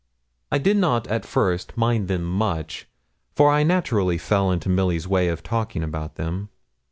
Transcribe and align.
I 0.51 0.57
did 0.57 0.77
not 0.77 1.05
at 1.09 1.27
first 1.27 1.77
mind 1.77 2.07
them 2.07 2.23
much, 2.23 2.87
for 3.35 3.51
I 3.51 3.61
naturally 3.61 4.17
fell 4.17 4.49
into 4.51 4.67
Milly's 4.67 5.07
way 5.07 5.27
of 5.27 5.43
talking 5.43 5.83
about 5.83 6.15
them. 6.15 6.49